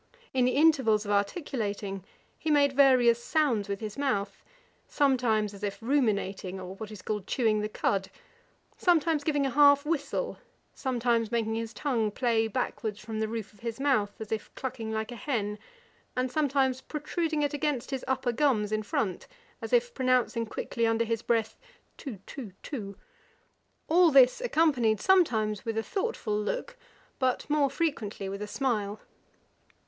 [0.33, 2.03] In the intervals of articulating
[2.35, 4.41] he made various sounds with his mouth,
[4.87, 8.09] sometimes as if ruminating, or what is called chewing the cud,
[8.79, 10.39] sometimes giving a half whistle,
[10.73, 14.49] some times making his tongue play backwards from the roof of his mouth, as if
[14.55, 15.59] clucking like a hen,
[16.17, 19.27] and sometimes protruding it against his upper gums in front,
[19.61, 21.59] as if pronouncing quickly under his breath,
[21.95, 22.97] too, too, too:
[23.87, 26.75] all this accompanied sometimes with a thoughtful look,
[27.19, 28.99] but more frequently with a smile.